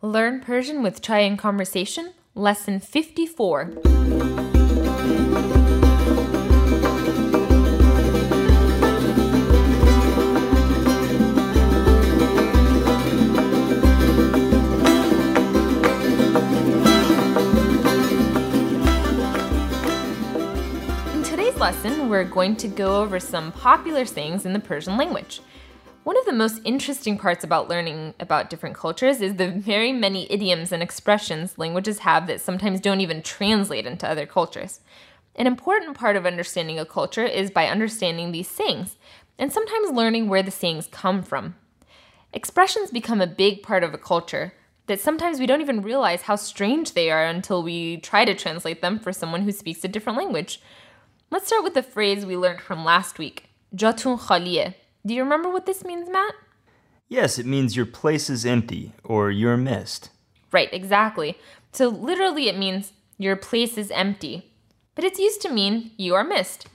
Learn 0.00 0.38
Persian 0.38 0.84
with 0.84 1.02
Chai 1.02 1.22
and 1.22 1.36
Conversation, 1.36 2.12
Lesson 2.36 2.78
54. 2.78 3.62
In 21.12 21.24
today's 21.24 21.56
lesson, 21.56 22.08
we're 22.08 22.22
going 22.22 22.54
to 22.54 22.68
go 22.68 23.02
over 23.02 23.18
some 23.18 23.50
popular 23.50 24.04
sayings 24.04 24.46
in 24.46 24.52
the 24.52 24.60
Persian 24.60 24.96
language. 24.96 25.40
One 26.08 26.16
of 26.16 26.24
the 26.24 26.32
most 26.32 26.62
interesting 26.64 27.18
parts 27.18 27.44
about 27.44 27.68
learning 27.68 28.14
about 28.18 28.48
different 28.48 28.74
cultures 28.74 29.20
is 29.20 29.34
the 29.34 29.50
very 29.50 29.92
many 29.92 30.26
idioms 30.32 30.72
and 30.72 30.82
expressions 30.82 31.58
languages 31.58 31.98
have 31.98 32.26
that 32.28 32.40
sometimes 32.40 32.80
don't 32.80 33.02
even 33.02 33.20
translate 33.20 33.84
into 33.84 34.08
other 34.08 34.24
cultures. 34.24 34.80
An 35.36 35.46
important 35.46 35.98
part 35.98 36.16
of 36.16 36.24
understanding 36.24 36.78
a 36.78 36.86
culture 36.86 37.26
is 37.26 37.50
by 37.50 37.66
understanding 37.66 38.32
these 38.32 38.48
sayings, 38.48 38.96
and 39.38 39.52
sometimes 39.52 39.90
learning 39.90 40.30
where 40.30 40.42
the 40.42 40.50
sayings 40.50 40.88
come 40.90 41.22
from. 41.22 41.56
Expressions 42.32 42.90
become 42.90 43.20
a 43.20 43.26
big 43.26 43.62
part 43.62 43.84
of 43.84 43.92
a 43.92 43.98
culture 43.98 44.54
that 44.86 45.00
sometimes 45.00 45.38
we 45.38 45.44
don't 45.44 45.60
even 45.60 45.82
realize 45.82 46.22
how 46.22 46.36
strange 46.36 46.94
they 46.94 47.10
are 47.10 47.26
until 47.26 47.62
we 47.62 47.98
try 47.98 48.24
to 48.24 48.34
translate 48.34 48.80
them 48.80 48.98
for 48.98 49.12
someone 49.12 49.42
who 49.42 49.52
speaks 49.52 49.84
a 49.84 49.88
different 49.88 50.16
language. 50.16 50.62
Let's 51.30 51.48
start 51.48 51.64
with 51.64 51.74
the 51.74 51.82
phrase 51.82 52.24
we 52.24 52.34
learned 52.34 52.62
from 52.62 52.82
last 52.82 53.18
week, 53.18 53.50
jatun 53.76 54.18
khaliye. 54.18 54.72
Do 55.08 55.14
you 55.14 55.22
remember 55.22 55.48
what 55.48 55.64
this 55.64 55.84
means, 55.84 56.10
Matt? 56.10 56.34
Yes, 57.08 57.38
it 57.38 57.46
means 57.46 57.74
your 57.74 57.86
place 57.86 58.28
is 58.28 58.44
empty 58.44 58.92
or 59.02 59.30
you're 59.30 59.56
missed. 59.56 60.10
Right, 60.52 60.68
exactly. 60.70 61.38
So 61.72 61.88
literally 61.88 62.46
it 62.46 62.58
means 62.58 62.92
your 63.16 63.34
place 63.34 63.78
is 63.78 63.90
empty. 63.90 64.52
But 64.94 65.04
it's 65.04 65.18
used 65.18 65.40
to 65.42 65.48
mean 65.48 65.92
you 65.96 66.14
are 66.14 66.24
missed. 66.24 66.66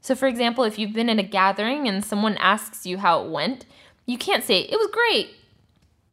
So 0.00 0.16
for 0.16 0.26
example, 0.26 0.64
if 0.64 0.80
you've 0.80 0.94
been 0.94 1.08
in 1.08 1.20
a 1.20 1.22
gathering 1.22 1.86
and 1.86 2.04
someone 2.04 2.36
asks 2.38 2.86
you 2.86 2.98
how 2.98 3.24
it 3.24 3.30
went, 3.30 3.66
you 4.04 4.18
can't 4.18 4.42
say 4.42 4.62
it 4.62 4.76
was 4.76 4.90
great. 4.90 5.36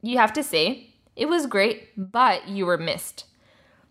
You 0.04 0.20
have 0.20 0.34
to 0.34 0.44
say 0.44 0.94
it 1.16 1.28
was 1.28 1.48
great, 1.48 1.90
but 1.98 2.48
you 2.48 2.68
were 2.68 2.78
missed. 2.78 3.26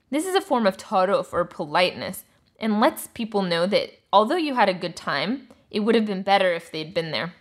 This 0.09 0.25
is 0.25 0.37
a 0.37 0.41
form 0.41 0.69
of 0.69 0.77
taruf 0.77 1.33
or 1.33 1.45
politeness 1.45 2.23
and 2.61 2.79
lets 2.79 3.09
people 3.09 3.43
know 3.43 3.67
that 3.67 3.91
although 4.13 4.37
you 4.37 4.55
had 4.55 4.69
a 4.69 4.75
good 4.75 4.95
time, 4.95 5.49
it 5.69 5.81
would 5.81 5.97
have 5.97 6.07
been 6.07 6.23
better 6.23 6.53
if 6.53 6.71
they'd 6.71 6.95
been 6.95 7.11
there. 7.11 7.35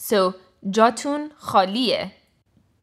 So, 0.00 0.36
jatun 0.64 1.32
khaliye. 1.42 2.12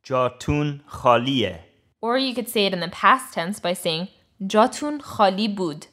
Jatun 0.03 0.81
khaliye. 0.83 1.59
Or 2.01 2.17
you 2.17 2.35
could 2.35 2.49
say 2.49 2.65
it 2.65 2.73
in 2.73 2.81
the 2.81 2.89
past 2.89 3.33
tense 3.33 3.61
by 3.61 3.71
saying 3.73 4.09
jatun 4.43 5.01
khali 5.01 5.47
bud. 5.47 5.87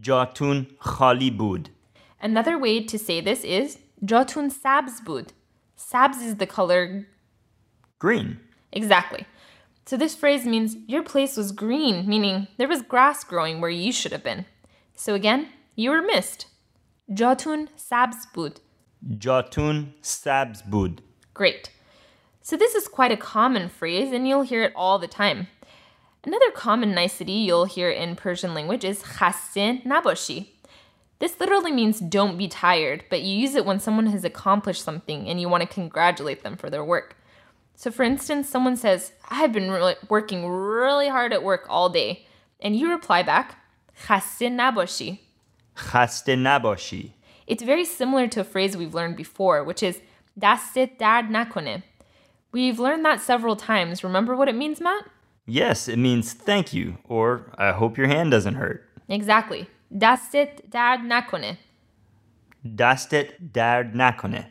Jatun 0.00 0.66
khali 0.80 1.30
bud. 1.30 1.70
Another 2.20 2.58
way 2.58 2.82
to 2.82 2.98
say 2.98 3.20
this 3.20 3.44
is 3.44 3.78
jatun 4.04 4.50
sabz 4.52 5.02
bud. 5.04 5.32
Sabz 5.78 6.20
is 6.20 6.36
the 6.36 6.46
color 6.46 7.06
Green. 8.00 8.40
exactly. 8.72 9.24
So 9.86 9.96
this 9.96 10.16
phrase 10.16 10.44
means 10.44 10.76
your 10.88 11.04
place 11.04 11.36
was 11.36 11.52
green, 11.52 12.08
meaning 12.08 12.48
there 12.58 12.66
was 12.66 12.82
grass 12.82 13.22
growing 13.22 13.60
where 13.60 13.70
you 13.70 13.92
should 13.92 14.10
have 14.10 14.24
been. 14.24 14.46
So 14.96 15.14
again, 15.14 15.48
you 15.76 15.90
were 15.90 16.02
missed. 16.02 16.46
Jatun 17.08 17.68
sabz 17.78 18.26
bud. 18.34 18.60
Jatun 19.08 19.92
sabz 20.02 20.68
bud. 20.68 21.02
Great. 21.34 21.70
So, 22.42 22.56
this 22.56 22.74
is 22.74 22.88
quite 22.88 23.12
a 23.12 23.16
common 23.16 23.68
phrase, 23.68 24.12
and 24.12 24.28
you'll 24.28 24.42
hear 24.42 24.62
it 24.62 24.72
all 24.76 24.98
the 24.98 25.08
time. 25.08 25.48
Another 26.24 26.50
common 26.50 26.92
nicety 26.92 27.32
you'll 27.32 27.66
hear 27.66 27.88
in 27.88 28.16
Persian 28.16 28.52
language 28.52 28.84
is 28.84 29.02
khaste 29.02 29.84
naboshi. 29.84 30.48
This 31.18 31.38
literally 31.40 31.72
means 31.72 32.00
don't 32.00 32.36
be 32.36 32.48
tired, 32.48 33.04
but 33.08 33.22
you 33.22 33.36
use 33.36 33.54
it 33.54 33.64
when 33.64 33.80
someone 33.80 34.06
has 34.06 34.24
accomplished 34.24 34.82
something 34.82 35.28
and 35.28 35.40
you 35.40 35.48
want 35.48 35.62
to 35.62 35.68
congratulate 35.68 36.42
them 36.42 36.56
for 36.56 36.68
their 36.68 36.84
work. 36.84 37.16
So, 37.74 37.90
for 37.90 38.02
instance, 38.02 38.48
someone 38.48 38.76
says, 38.76 39.12
I've 39.28 39.52
been 39.52 39.70
really 39.70 39.94
working 40.08 40.46
really 40.46 41.08
hard 41.08 41.32
at 41.32 41.42
work 41.42 41.66
all 41.68 41.88
day, 41.88 42.26
and 42.60 42.74
you 42.76 42.90
reply 42.90 43.22
back, 43.22 43.58
khaste 44.04 44.50
naboshi. 44.50 45.20
Khaste 45.76 46.36
nabashi. 46.36 47.12
It's 47.46 47.62
very 47.62 47.84
similar 47.84 48.26
to 48.28 48.40
a 48.40 48.44
phrase 48.44 48.76
we've 48.76 48.94
learned 48.94 49.16
before, 49.16 49.62
which 49.62 49.82
is 49.82 50.00
dastit 50.38 50.98
dard 50.98 51.26
nakone. 51.26 51.82
We've 52.52 52.78
learned 52.78 53.04
that 53.04 53.20
several 53.20 53.56
times. 53.56 54.02
Remember 54.02 54.34
what 54.34 54.48
it 54.48 54.54
means, 54.54 54.80
Matt? 54.80 55.04
Yes, 55.46 55.88
it 55.88 55.98
means 55.98 56.32
thank 56.32 56.72
you 56.72 56.98
or 57.04 57.52
I 57.56 57.72
hope 57.72 57.96
your 57.96 58.08
hand 58.08 58.32
doesn't 58.32 58.54
hurt. 58.54 58.88
Exactly. 59.08 59.68
Dastit 59.94 60.70
dard 60.70 61.00
nakone. 61.00 61.58
Dastet 62.66 63.52
dard 63.52 63.94
nakone. 63.94 64.46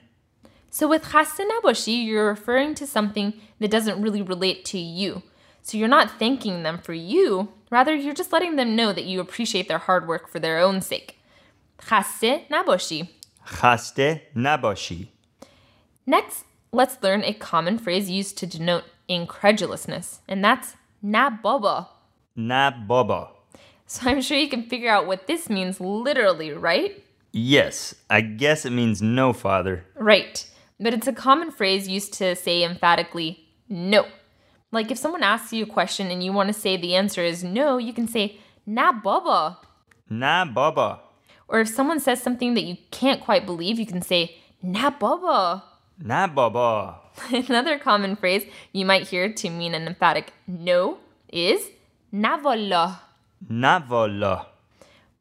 So 0.69 0.87
with 0.87 1.03
khaste 1.03 1.39
naboshi, 1.39 2.05
you're 2.05 2.27
referring 2.27 2.75
to 2.75 2.87
something 2.87 3.33
that 3.59 3.71
doesn't 3.71 4.01
really 4.01 4.21
relate 4.21 4.65
to 4.65 4.77
you. 4.77 5.23
So 5.61 5.77
you're 5.77 5.87
not 5.87 6.19
thanking 6.19 6.63
them 6.63 6.77
for 6.77 6.93
you, 6.93 7.49
rather 7.71 7.95
you're 7.95 8.13
just 8.13 8.31
letting 8.31 8.55
them 8.55 8.75
know 8.75 8.93
that 8.93 9.05
you 9.05 9.19
appreciate 9.19 9.67
their 9.67 9.79
hard 9.79 10.07
work 10.07 10.29
for 10.29 10.39
their 10.39 10.59
own 10.59 10.81
sake. 10.81 11.17
Khaste 11.79 12.47
naboshi. 12.49 13.09
Khaste 13.45 14.21
nabashi. 14.35 15.07
Next, 16.05 16.45
let's 16.71 16.97
learn 17.01 17.23
a 17.23 17.33
common 17.33 17.77
phrase 17.77 18.09
used 18.09 18.37
to 18.39 18.47
denote 18.47 18.83
incredulousness, 19.07 20.19
and 20.27 20.43
that's 20.43 20.75
na 21.01 21.29
baba. 21.29 21.89
Na 22.35 22.71
baba. 22.71 23.29
So 23.87 24.09
I'm 24.09 24.21
sure 24.21 24.37
you 24.37 24.49
can 24.49 24.63
figure 24.63 24.89
out 24.89 25.05
what 25.05 25.27
this 25.27 25.49
means 25.49 25.79
literally, 25.79 26.51
right? 26.51 27.03
Yes, 27.31 27.93
I 28.09 28.21
guess 28.21 28.65
it 28.65 28.71
means 28.71 29.01
no, 29.01 29.31
father. 29.33 29.85
Right. 29.95 30.49
But 30.79 30.93
it's 30.93 31.07
a 31.07 31.13
common 31.13 31.51
phrase 31.51 31.87
used 31.87 32.13
to 32.15 32.35
say 32.35 32.63
emphatically 32.63 33.47
no. 33.69 34.05
Like 34.71 34.91
if 34.91 34.97
someone 34.97 35.23
asks 35.23 35.53
you 35.53 35.63
a 35.63 35.67
question 35.67 36.11
and 36.11 36.23
you 36.23 36.33
want 36.33 36.47
to 36.47 36.53
say 36.53 36.77
the 36.77 36.95
answer 36.95 37.21
is 37.21 37.43
no, 37.43 37.77
you 37.77 37.93
can 37.93 38.07
say 38.07 38.39
na 38.65 38.91
baba. 38.91 39.59
Na 40.09 40.45
baba. 40.45 41.01
Or 41.47 41.59
if 41.59 41.69
someone 41.69 41.99
says 41.99 42.21
something 42.21 42.53
that 42.55 42.63
you 42.63 42.77
can't 42.91 43.21
quite 43.21 43.45
believe, 43.45 43.79
you 43.79 43.85
can 43.85 44.01
say 44.01 44.37
na 44.61 44.89
baba. 44.89 45.63
Na 45.99 46.27
baba. 46.27 46.99
Another 47.31 47.77
common 47.79 48.15
phrase 48.15 48.45
you 48.71 48.85
might 48.85 49.07
hear 49.07 49.31
to 49.31 49.49
mean 49.49 49.73
an 49.73 49.87
emphatic 49.87 50.33
no 50.47 50.97
is 51.31 51.69
na 52.11 52.37
wallah. 52.41 53.01
Na 53.47 53.81
wallah. 53.87 54.47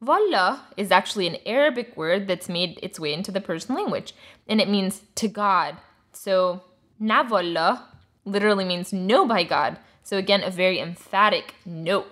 Wallah 0.01 0.65
is 0.77 0.91
actually 0.91 1.27
an 1.27 1.37
Arabic 1.45 1.95
word 1.95 2.27
that's 2.27 2.49
made 2.49 2.79
its 2.83 2.99
way 2.99 3.13
into 3.13 3.31
the 3.31 3.41
Persian 3.41 3.75
language, 3.75 4.13
and 4.47 4.59
it 4.59 4.69
means 4.69 5.01
to 5.15 5.27
God. 5.27 5.77
So, 6.11 6.61
na 6.99 7.23
wallah 7.27 7.87
literally 8.25 8.65
means 8.65 8.91
no 8.91 9.25
by 9.25 9.43
God. 9.43 9.77
So, 10.03 10.17
again, 10.17 10.43
a 10.43 10.51
very 10.51 10.79
emphatic 10.79 11.55
no. 11.65 12.05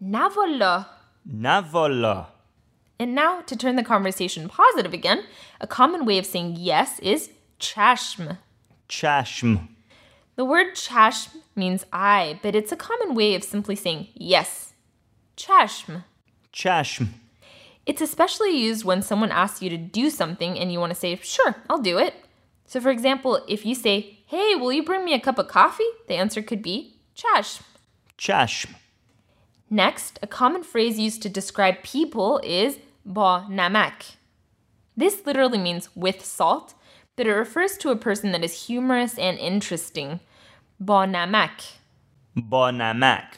Na 0.00 0.30
wallah. 0.34 0.88
Na 1.24 1.62
wallah. 1.72 2.28
And 3.00 3.14
now, 3.14 3.40
to 3.40 3.56
turn 3.56 3.76
the 3.76 3.82
conversation 3.82 4.46
positive 4.46 4.92
again, 4.92 5.24
a 5.58 5.66
common 5.66 6.04
way 6.04 6.18
of 6.18 6.26
saying 6.26 6.56
yes 6.58 6.98
is 6.98 7.30
chashm. 7.58 8.36
Chashm. 8.90 9.68
The 10.36 10.44
word 10.44 10.74
chashm 10.74 11.36
means 11.56 11.86
eye, 11.94 12.38
but 12.42 12.54
it's 12.54 12.72
a 12.72 12.76
common 12.76 13.14
way 13.14 13.34
of 13.34 13.42
simply 13.42 13.74
saying 13.74 14.08
yes. 14.12 14.74
Chashm. 15.34 16.04
Chashm. 16.52 17.08
It's 17.86 18.02
especially 18.02 18.50
used 18.50 18.84
when 18.84 19.00
someone 19.00 19.32
asks 19.32 19.62
you 19.62 19.70
to 19.70 19.78
do 19.78 20.10
something 20.10 20.58
and 20.58 20.70
you 20.70 20.78
want 20.78 20.92
to 20.92 20.98
say, 20.98 21.18
sure, 21.22 21.56
I'll 21.70 21.80
do 21.80 21.96
it. 21.96 22.12
So, 22.66 22.82
for 22.82 22.90
example, 22.90 23.42
if 23.48 23.64
you 23.64 23.74
say, 23.74 24.18
hey, 24.26 24.54
will 24.56 24.74
you 24.74 24.84
bring 24.84 25.06
me 25.06 25.14
a 25.14 25.20
cup 25.20 25.38
of 25.38 25.48
coffee? 25.48 25.88
The 26.06 26.16
answer 26.16 26.42
could 26.42 26.60
be 26.60 26.96
chashm. 27.16 27.62
Chashm. 28.18 28.74
Next, 29.70 30.18
a 30.22 30.26
common 30.26 30.62
phrase 30.62 30.98
used 30.98 31.22
to 31.22 31.30
describe 31.30 31.82
people 31.82 32.42
is 32.44 32.78
ba 33.04 33.46
namak. 33.48 34.16
This 34.96 35.24
literally 35.24 35.58
means 35.58 35.88
with 35.94 36.24
salt, 36.24 36.74
but 37.16 37.26
it 37.26 37.32
refers 37.32 37.76
to 37.78 37.90
a 37.90 37.96
person 37.96 38.32
that 38.32 38.44
is 38.44 38.66
humorous 38.66 39.18
and 39.18 39.38
interesting. 39.38 40.20
Ba 40.78 41.06
namak. 41.06 41.76
Ba 42.36 42.70
namak. 42.72 43.34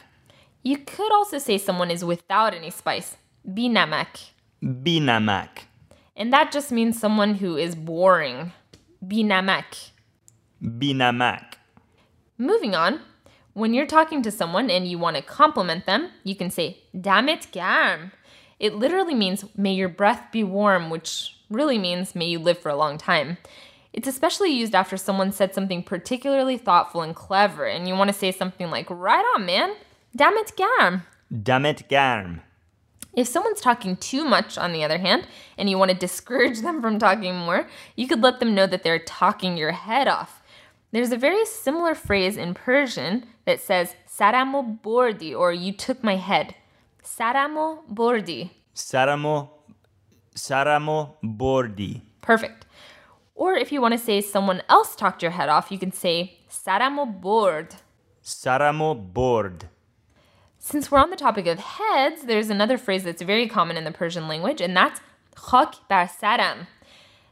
You 0.63 0.77
could 0.77 1.11
also 1.11 1.37
say 1.37 1.57
someone 1.57 1.91
is 1.91 2.05
without 2.05 2.53
any 2.53 2.69
spice. 2.69 3.17
Bi 3.45 3.63
namak. 3.63 4.29
Bi 4.61 4.99
namak. 4.99 5.65
And 6.15 6.31
that 6.31 6.51
just 6.51 6.71
means 6.71 6.99
someone 6.99 7.35
who 7.35 7.57
is 7.57 7.75
boring. 7.75 8.53
Bi 9.01 9.17
namak. 9.17 9.91
Bi 10.61 10.93
namak. 10.93 11.55
Moving 12.37 12.75
on, 12.75 13.01
when 13.53 13.73
you're 13.73 13.85
talking 13.85 14.21
to 14.23 14.31
someone 14.31 14.69
and 14.69 14.87
you 14.87 14.97
want 14.97 15.15
to 15.15 15.21
compliment 15.21 15.85
them, 15.85 16.09
you 16.23 16.35
can 16.35 16.49
say, 16.49 16.77
Damit 16.95 17.51
garm. 17.51 18.11
It 18.63 18.75
literally 18.75 19.13
means, 19.13 19.43
may 19.57 19.73
your 19.73 19.89
breath 19.89 20.31
be 20.31 20.41
warm, 20.41 20.89
which 20.89 21.35
really 21.49 21.77
means, 21.77 22.15
may 22.15 22.27
you 22.27 22.39
live 22.39 22.57
for 22.57 22.69
a 22.69 22.77
long 22.77 22.97
time. 22.97 23.37
It's 23.91 24.07
especially 24.07 24.53
used 24.53 24.73
after 24.73 24.95
someone 24.95 25.33
said 25.33 25.53
something 25.53 25.83
particularly 25.83 26.57
thoughtful 26.57 27.01
and 27.01 27.13
clever, 27.13 27.65
and 27.65 27.89
you 27.89 27.93
want 27.93 28.07
to 28.07 28.17
say 28.17 28.31
something 28.31 28.71
like, 28.71 28.89
right 28.89 29.25
on, 29.35 29.45
man. 29.45 29.75
Damn 30.15 30.37
it, 30.37 30.53
garm. 30.55 31.03
Damet 31.29 31.89
garm. 31.89 32.39
If 33.13 33.27
someone's 33.27 33.59
talking 33.59 33.97
too 33.97 34.23
much, 34.23 34.57
on 34.57 34.71
the 34.71 34.85
other 34.85 34.97
hand, 34.97 35.27
and 35.57 35.69
you 35.69 35.77
want 35.77 35.91
to 35.91 35.97
discourage 35.97 36.61
them 36.61 36.81
from 36.81 36.99
talking 36.99 37.35
more, 37.35 37.67
you 37.97 38.07
could 38.07 38.21
let 38.21 38.39
them 38.39 38.55
know 38.55 38.65
that 38.67 38.83
they're 38.83 38.97
talking 38.97 39.57
your 39.57 39.73
head 39.73 40.07
off. 40.07 40.41
There's 40.93 41.11
a 41.11 41.17
very 41.17 41.45
similar 41.45 41.95
phrase 41.95 42.37
in 42.37 42.53
Persian 42.53 43.25
that 43.43 43.59
says, 43.59 43.97
Saramo 44.07 44.79
bordi, 44.81 45.37
or 45.37 45.51
you 45.51 45.73
took 45.73 46.01
my 46.01 46.15
head. 46.15 46.55
Saramo 47.03 47.83
bordi. 47.89 48.49
Saramo. 48.73 49.49
Saramo 50.35 51.15
bordi. 51.23 52.01
Perfect. 52.21 52.65
Or 53.35 53.55
if 53.55 53.71
you 53.71 53.81
want 53.81 53.93
to 53.93 53.97
say 53.97 54.21
someone 54.21 54.61
else 54.69 54.95
talked 54.95 55.21
your 55.21 55.31
head 55.31 55.49
off, 55.49 55.71
you 55.71 55.77
can 55.77 55.91
say 55.91 56.39
Saramo 56.49 57.05
Bord. 57.21 57.75
Saramo 58.23 58.95
Bord. 59.13 59.69
Since 60.59 60.89
we're 60.89 60.99
on 60.99 61.09
the 61.09 61.17
topic 61.17 61.45
of 61.45 61.59
heads, 61.59 62.23
there's 62.23 62.49
another 62.49 62.77
phrase 62.77 63.03
that's 63.03 63.21
very 63.21 63.47
common 63.49 63.75
in 63.75 63.83
the 63.83 63.91
Persian 63.91 64.29
language, 64.29 64.61
and 64.61 64.75
that's 64.77 65.01
khak 65.35 65.75
bar 65.89 66.07
saram. 66.07 66.67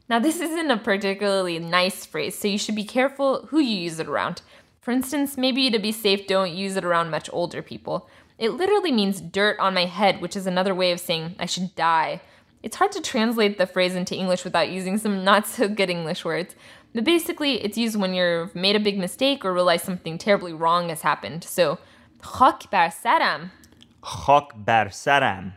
Now, 0.09 0.19
this 0.19 0.41
isn't 0.41 0.69
a 0.69 0.75
particularly 0.75 1.57
nice 1.57 2.05
phrase, 2.05 2.37
so 2.37 2.49
you 2.49 2.57
should 2.57 2.75
be 2.75 2.83
careful 2.83 3.45
who 3.45 3.59
you 3.59 3.77
use 3.77 3.99
it 3.99 4.09
around. 4.09 4.41
For 4.81 4.91
instance, 4.91 5.37
maybe 5.37 5.69
to 5.69 5.79
be 5.79 5.93
safe, 5.93 6.27
don't 6.27 6.51
use 6.51 6.75
it 6.75 6.83
around 6.83 7.09
much 7.09 7.29
older 7.31 7.61
people. 7.61 8.09
It 8.41 8.53
literally 8.53 8.91
means 8.91 9.21
dirt 9.21 9.59
on 9.59 9.75
my 9.75 9.85
head, 9.85 10.19
which 10.19 10.35
is 10.35 10.47
another 10.47 10.73
way 10.73 10.91
of 10.91 10.99
saying 10.99 11.35
I 11.37 11.45
should 11.45 11.75
die. 11.75 12.21
It's 12.63 12.77
hard 12.77 12.91
to 12.93 12.99
translate 12.99 13.59
the 13.59 13.67
phrase 13.67 13.93
into 13.93 14.15
English 14.15 14.43
without 14.43 14.71
using 14.71 14.97
some 14.97 15.23
not 15.31 15.45
so 15.45 15.69
good 15.69 15.91
English 15.91 16.25
words. 16.25 16.55
But 16.95 17.03
basically, 17.03 17.63
it's 17.63 17.77
used 17.77 17.97
when 17.97 18.15
you've 18.15 18.55
made 18.55 18.75
a 18.75 18.79
big 18.79 18.97
mistake 18.97 19.45
or 19.45 19.53
realize 19.53 19.83
something 19.83 20.17
terribly 20.17 20.53
wrong 20.53 20.89
has 20.89 21.03
happened. 21.03 21.43
So, 21.43 21.77
bar 22.19 22.89
saram. 22.89 23.51
Bar 24.01 24.87
saram. 24.87 25.53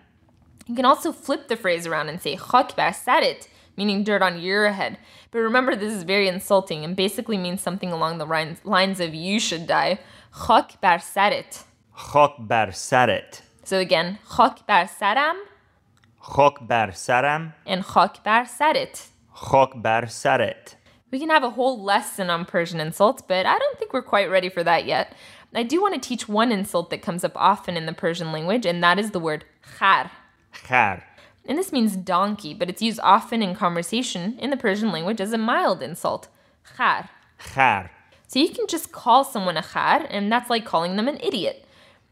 You 0.66 0.74
can 0.74 0.84
also 0.84 1.10
flip 1.10 1.48
the 1.48 1.56
phrase 1.56 1.86
around 1.86 2.10
and 2.10 2.20
say 2.20 2.36
bar 2.36 2.92
sarit, 2.92 3.48
meaning 3.78 4.04
dirt 4.04 4.20
on 4.20 4.38
your 4.38 4.70
head. 4.72 4.98
But 5.30 5.38
remember, 5.38 5.74
this 5.74 5.94
is 5.94 6.02
very 6.02 6.28
insulting 6.28 6.84
and 6.84 6.94
basically 6.94 7.38
means 7.38 7.62
something 7.62 7.92
along 7.92 8.18
the 8.18 8.26
lines, 8.62 9.00
of 9.00 9.14
you 9.14 9.40
should 9.40 9.66
die. 9.66 10.00
Bar 10.46 10.98
sarit. 10.98 11.64
Khak 11.96 12.34
bar 12.38 12.68
saret. 12.68 13.40
So 13.64 13.78
again, 13.78 14.18
khak 14.28 14.66
bar 14.66 14.84
saram 14.84 15.36
Khak 16.22 16.66
bar 16.66 16.88
saram. 16.88 17.52
and 17.66 17.84
khak 17.84 18.22
bar 18.24 18.44
sarit. 18.44 19.08
Khak 19.34 19.80
bar 19.82 20.02
saret. 20.02 20.74
We 21.10 21.18
can 21.20 21.30
have 21.30 21.44
a 21.44 21.50
whole 21.50 21.80
lesson 21.82 22.28
on 22.30 22.44
Persian 22.44 22.80
insults, 22.80 23.22
but 23.22 23.46
I 23.46 23.56
don't 23.58 23.78
think 23.78 23.92
we're 23.92 24.02
quite 24.02 24.28
ready 24.30 24.48
for 24.48 24.64
that 24.64 24.84
yet. 24.84 25.14
I 25.54 25.62
do 25.62 25.80
want 25.80 25.94
to 25.94 26.00
teach 26.00 26.28
one 26.28 26.50
insult 26.50 26.90
that 26.90 27.02
comes 27.02 27.22
up 27.22 27.32
often 27.36 27.76
in 27.76 27.86
the 27.86 27.92
Persian 27.92 28.32
language, 28.32 28.66
and 28.66 28.82
that 28.82 28.98
is 28.98 29.12
the 29.12 29.20
word 29.20 29.44
khar. 29.78 30.10
Khar. 30.52 31.04
And 31.46 31.56
this 31.56 31.70
means 31.70 31.94
donkey, 31.94 32.54
but 32.54 32.68
it's 32.68 32.82
used 32.82 32.98
often 33.04 33.40
in 33.42 33.54
conversation 33.54 34.36
in 34.40 34.50
the 34.50 34.56
Persian 34.56 34.90
language 34.90 35.20
as 35.20 35.32
a 35.32 35.38
mild 35.38 35.80
insult. 35.82 36.26
Khar. 36.76 37.08
Khar. 37.38 37.90
So 38.26 38.40
you 38.40 38.48
can 38.48 38.66
just 38.66 38.90
call 38.90 39.22
someone 39.22 39.56
a 39.56 39.62
khar, 39.62 40.04
and 40.10 40.32
that's 40.32 40.50
like 40.50 40.64
calling 40.64 40.96
them 40.96 41.06
an 41.06 41.18
idiot. 41.22 41.63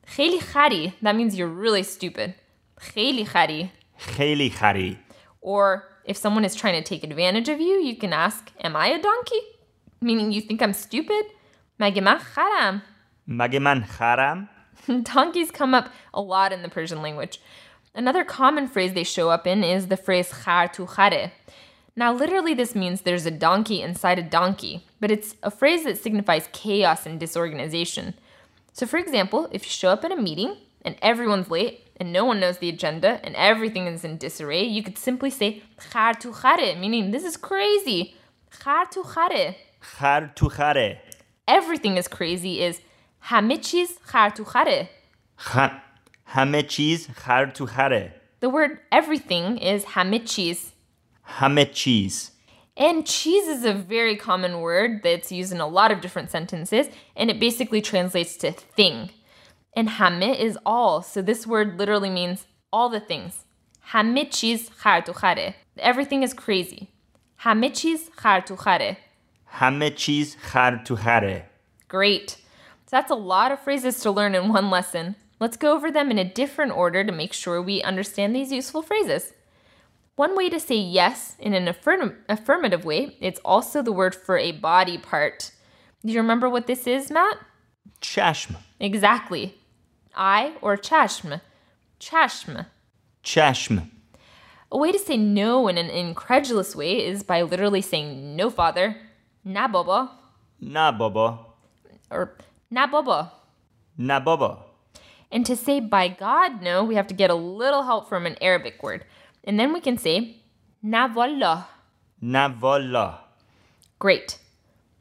Kheli 0.07 0.41
khari, 0.41 0.95
that 1.03 1.17
means 1.17 1.37
you're 1.37 1.49
really 1.49 1.83
stupid. 1.83 2.35
Kheli 2.81 3.27
khari. 3.27 3.71
Kheli 4.01 4.51
khari. 4.51 4.99
Or 5.41 5.89
if 6.05 6.17
someone 6.17 6.45
is 6.45 6.55
trying 6.55 6.83
to 6.83 6.87
take 6.87 7.05
advantage 7.05 7.49
of 7.49 7.61
you, 7.61 7.81
you 7.81 7.97
can 7.97 8.13
ask, 8.13 8.51
Am 8.61 8.77
I 8.77 8.89
a 8.89 9.01
donkey? 9.01 9.41
Meaning 10.01 10.33
you 10.33 10.41
think 10.41 10.61
I'm 10.63 10.73
stupid? 10.73 11.25
Mage 11.79 12.01
man 12.01 12.19
kharam. 12.19 12.83
Mage 13.27 13.61
man 13.61 13.83
kharam. 13.83 14.49
Donkeys 15.03 15.51
come 15.51 15.75
up 15.75 15.91
a 16.13 16.21
lot 16.21 16.53
in 16.53 16.63
the 16.63 16.69
Persian 16.69 17.03
language. 17.03 17.41
Another 17.95 18.25
common 18.25 18.69
phrase 18.69 18.95
they 18.95 19.05
show 19.05 19.31
up 19.31 19.47
in 19.47 19.63
is 19.63 19.87
the 19.87 19.97
phrase 19.97 20.33
khar 20.33 20.69
tu 20.69 20.87
khare. 20.87 21.31
Now, 21.95 22.13
literally, 22.13 22.55
this 22.55 22.75
means 22.75 23.03
there's 23.03 23.27
a 23.27 23.31
donkey 23.31 23.83
inside 23.83 24.19
a 24.19 24.23
donkey, 24.23 24.87
but 24.99 25.11
it's 25.11 25.37
a 25.43 25.51
phrase 25.51 25.85
that 25.85 25.99
signifies 25.99 26.49
chaos 26.53 27.05
and 27.05 27.21
disorganization. 27.21 28.15
So, 28.73 28.87
for 28.87 28.97
example, 28.97 29.49
if 29.53 29.65
you 29.65 29.71
show 29.71 29.91
up 29.91 30.05
at 30.05 30.13
a 30.13 30.17
meeting 30.17 30.57
and 30.83 30.97
everyone's 31.03 31.51
late 31.51 31.89
and 31.99 32.13
no 32.13 32.25
one 32.25 32.41
knows 32.41 32.59
the 32.59 32.71
agenda 32.71 33.21
and 33.23 33.37
everything 33.37 33.87
is 33.87 34.03
in 34.03 34.17
disarray, 34.17 34.65
you 34.65 34.83
could 34.83 34.97
simply 34.99 35.31
say 35.31 35.63
meaning 36.79 37.11
this 37.11 37.25
is 37.25 37.37
crazy. 37.37 38.17
Everything 41.47 41.97
is 41.97 42.09
crazy 42.09 42.63
is 42.63 42.81
hamichis 43.27 43.99
khartu 44.09 44.45
khare." 44.45 44.89
Ha, 45.37 45.83
hamichis. 46.31 47.09
The 48.41 48.49
word 48.49 48.81
everything 48.91 49.59
is 49.59 49.85
hamichis. 49.85 50.73
Hamichis. 51.39 52.32
And 52.77 53.07
cheese 53.07 53.49
is 53.49 53.65
a 53.65 53.75
very 53.75 54.17
common 54.17 54.61
word 54.61 55.03
that's 55.03 55.31
used 55.31 55.53
in 55.53 55.61
a 55.61 55.67
lot 55.67 55.91
of 55.91 56.01
different 56.01 56.31
sentences, 56.31 56.89
and 57.15 57.31
it 57.31 57.39
basically 57.39 57.83
translates 57.83 58.37
to 58.39 58.53
thing. 58.53 59.11
And 59.77 59.91
hamme 59.91 60.23
is 60.23 60.59
all, 60.65 61.03
so 61.03 61.21
this 61.21 61.47
word 61.47 61.79
literally 61.79 62.11
means 62.11 62.47
all 62.73 62.89
the 62.89 63.01
things. 63.01 63.45
Hamme 63.81 64.29
cheese 64.31 64.71
chartuchare. 64.71 65.55
Everything 65.79 66.23
is 66.23 66.33
crazy. 66.33 66.91
Hamme 67.37 67.73
cheese 67.73 68.09
chartuchare. 68.17 68.97
Hame 69.47 69.95
cheese 69.95 70.37
chartuchare. 70.51 71.45
Great. 71.89 72.31
So 72.87 72.97
that's 72.97 73.11
a 73.11 73.17
lot 73.17 73.53
of 73.53 73.61
phrases 73.61 74.01
to 74.01 74.11
learn 74.11 74.35
in 74.35 74.49
one 74.49 74.71
lesson. 74.71 75.17
Let's 75.41 75.57
go 75.57 75.75
over 75.75 75.91
them 75.91 76.11
in 76.11 76.19
a 76.19 76.25
different 76.25 76.73
order 76.73 77.05
to 77.05 77.13
make 77.13 77.33
sure 77.33 77.61
we 77.61 77.83
understand 77.83 78.35
these 78.35 78.53
useful 78.53 78.81
phrases. 78.81 79.35
One 80.17 80.37
way 80.37 80.51
to 80.51 80.61
say 80.61 80.77
yes 80.77 81.37
in 81.39 81.55
an 81.55 81.69
affirm- 81.69 82.17
affirmative 82.29 82.85
way, 82.85 83.17
it's 83.21 83.41
also 83.45 83.83
the 83.83 83.93
word 83.93 84.15
for 84.15 84.37
a 84.37 84.53
body 84.53 84.99
part. 84.99 85.53
Do 86.05 86.13
you 86.13 86.21
remember 86.21 86.51
what 86.51 86.67
this 86.67 86.87
is, 86.87 87.11
Matt? 87.11 87.39
Chashma. 88.01 88.57
Exactly. 88.79 89.55
Eye 90.15 90.55
or 90.61 90.77
chashma. 90.77 91.41
Chashma. 91.99 92.67
Chashma. 93.25 93.89
A 94.71 94.77
way 94.77 94.93
to 94.93 94.99
say 94.99 95.17
no 95.17 95.69
in 95.69 95.79
an 95.79 95.89
incredulous 95.89 96.75
way 96.77 97.05
is 97.05 97.23
by 97.23 97.43
literally 97.43 97.81
saying 97.81 98.37
no, 98.37 98.51
father. 98.51 98.97
Na 99.45 99.69
baba. 99.69 100.11
Na 100.61 100.93
baba. 100.93 101.39
Or 102.11 102.37
na 102.71 102.87
baba. 102.87 103.33
Na 103.97 104.21
baba. 104.21 104.59
And 105.31 105.47
to 105.47 105.57
say 105.57 105.81
by 105.81 106.09
God 106.09 106.61
no, 106.63 106.85
we 106.85 106.97
have 106.97 107.07
to 107.07 107.15
get 107.15 107.31
a 107.31 107.35
little 107.35 107.85
help 107.85 108.09
from 108.09 108.27
an 108.27 108.37
Arabic 108.43 108.83
word. 108.83 109.05
And 109.45 109.59
then 109.59 109.73
we 109.73 109.81
can 109.81 109.99
say 109.99 110.37
navola. 110.85 111.67
Navola. 112.23 113.19
Great. 113.99 114.39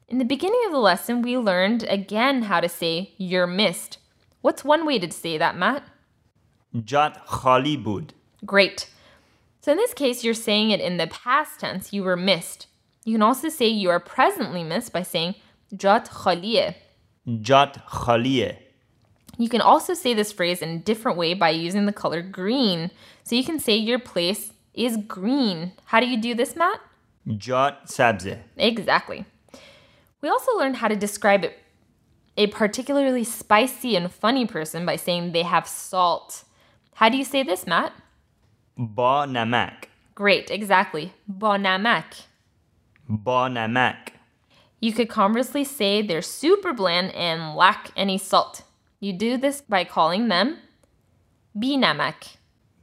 In 0.08 0.18
the 0.18 0.26
beginning 0.26 0.62
of 0.66 0.72
the 0.72 0.80
lesson, 0.80 1.22
we 1.22 1.38
learned 1.38 1.84
again 1.84 2.44
how 2.44 2.60
to 2.60 2.68
say 2.68 3.14
you're 3.18 3.48
missed. 3.48 3.98
What's 4.42 4.64
one 4.64 4.86
way 4.86 5.00
to 5.00 5.12
say 5.12 5.38
that, 5.38 5.56
Matt? 5.56 5.84
Jat 6.84 7.26
khalibud. 7.28 8.12
Great. 8.46 8.90
So 9.62 9.72
in 9.72 9.78
this 9.78 9.94
case, 9.94 10.24
you're 10.24 10.34
saying 10.34 10.72
it 10.72 10.80
in 10.80 10.98
the 10.98 11.08
past 11.08 11.60
tense, 11.60 11.94
you 11.94 12.04
were 12.04 12.18
missed. 12.18 12.68
You 13.06 13.14
can 13.14 13.22
also 13.22 13.50
say 13.50 13.68
you 13.68 13.90
are 13.90 14.00
presently 14.00 14.64
missed 14.64 14.92
by 14.92 15.04
saying 15.04 15.36
jat 15.76 16.10
khaliye. 16.10 16.76
Jat 17.42 17.78
khaliye. 17.88 18.58
You 19.42 19.50
can 19.50 19.62
also 19.62 19.96
say 19.96 20.14
this 20.14 20.32
phrase 20.32 20.62
in 20.62 20.70
a 20.70 20.78
different 20.78 21.18
way 21.18 21.34
by 21.34 21.50
using 21.50 21.88
the 21.88 21.92
color 21.92 22.22
green. 22.22 22.92
So 23.24 23.36
you 23.36 23.44
can 23.44 23.58
say 23.58 23.76
your 23.76 23.98
place 23.98 24.54
is 24.76 24.98
green. 25.08 25.72
How 25.86 26.00
do 26.00 26.06
you 26.06 26.22
do 26.22 26.36
this, 26.36 26.56
Matt? 26.56 26.80
Jot 27.38 27.88
sabze. 27.88 28.38
Exactly. 28.56 29.26
We 30.22 30.30
also 30.30 30.56
learned 30.60 30.76
how 30.76 30.90
to 30.90 30.96
describe 30.96 31.48
a 32.38 32.48
particularly 32.48 33.24
spicy 33.24 33.96
and 33.96 34.12
funny 34.12 34.46
person 34.46 34.86
by 34.86 34.96
saying 34.96 35.32
they 35.32 35.42
have 35.42 35.68
salt. 35.68 36.44
How 36.94 37.10
do 37.10 37.18
you 37.18 37.26
say 37.26 37.42
this, 37.42 37.66
Matt? 37.66 37.94
Ba 38.78 39.26
namak. 39.28 39.86
Great, 40.14 40.52
exactly. 40.52 41.14
Ba 41.28 41.58
namak. 41.58 42.26
Ba 43.10 43.50
namak. 43.50 44.10
You 44.80 44.94
could 44.94 45.10
conversely 45.10 45.64
say 45.64 46.04
they're 46.04 46.22
super 46.22 46.74
bland 46.74 47.16
and 47.16 47.56
lack 47.56 47.90
any 47.96 48.20
salt. 48.20 48.62
You 49.02 49.14
do 49.14 49.36
this 49.36 49.62
by 49.62 49.84
calling 49.84 50.28
them 50.28 50.60
binamak. 51.58 52.38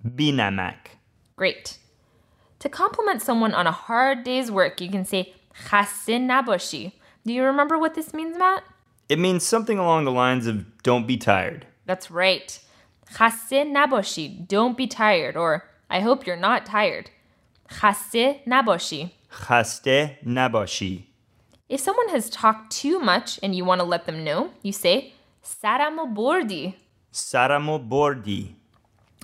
Binamak. 0.04 0.98
Great. 1.36 1.78
To 2.58 2.68
compliment 2.68 3.22
someone 3.22 3.54
on 3.54 3.68
a 3.68 3.72
hard 3.72 4.24
day's 4.24 4.50
work, 4.50 4.80
you 4.80 4.90
can 4.90 5.04
say 5.04 5.32
khassin 5.66 6.26
naboshi. 6.26 6.94
Do 7.24 7.32
you 7.32 7.44
remember 7.44 7.78
what 7.78 7.94
this 7.94 8.12
means, 8.12 8.36
Matt? 8.36 8.64
It 9.08 9.20
means 9.20 9.46
something 9.46 9.78
along 9.78 10.06
the 10.06 10.10
lines 10.10 10.48
of 10.48 10.82
don't 10.82 11.06
be 11.06 11.16
tired. 11.16 11.68
That's 11.86 12.10
right. 12.10 12.58
Khassin 13.14 13.72
naboshi, 13.72 14.48
don't 14.48 14.76
be 14.76 14.88
tired, 14.88 15.36
or 15.36 15.70
I 15.88 16.00
hope 16.00 16.26
you're 16.26 16.36
not 16.36 16.66
tired. 16.66 17.10
Khaste 17.70 18.44
naboshi. 18.44 19.12
Khaste 19.30 20.16
naboshi. 20.26 21.04
If 21.68 21.78
someone 21.78 22.08
has 22.08 22.28
talked 22.28 22.72
too 22.72 22.98
much 22.98 23.38
and 23.40 23.54
you 23.54 23.64
want 23.64 23.80
to 23.80 23.86
let 23.86 24.06
them 24.06 24.24
know, 24.24 24.50
you 24.62 24.72
say 24.72 25.14
Saramobordi. 25.48 26.74
Saramobordi. 27.12 28.54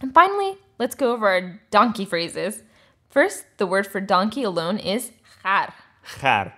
And 0.01 0.15
finally, 0.15 0.57
let's 0.79 0.95
go 0.95 1.13
over 1.13 1.29
our 1.29 1.61
donkey 1.71 2.05
phrases. 2.05 2.63
First, 3.11 3.45
the 3.59 3.67
word 3.67 3.87
for 3.87 4.01
donkey 4.01 4.43
alone 4.43 4.79
is 4.79 5.13
char. 5.43 5.75
Char. 6.19 6.55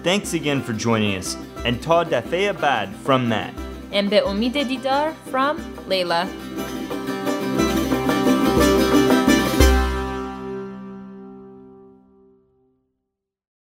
Thanks 0.02 0.34
again 0.34 0.60
for 0.60 0.72
joining 0.72 1.16
us, 1.16 1.36
and 1.64 1.82
ta 1.82 2.04
dafea 2.04 2.52
bad 2.60 2.94
from 3.04 3.28
Matt. 3.28 3.54
And 3.92 4.10
Be 4.10 4.18
Umide 4.18 4.64
Didar 4.68 5.14
from 5.30 5.58
Layla. 5.88 6.28